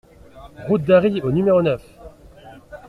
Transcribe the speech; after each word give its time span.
Route 0.67 0.83
d'Arry 0.83 1.21
au 1.21 1.31
numéro 1.31 1.61
neuf 1.61 1.83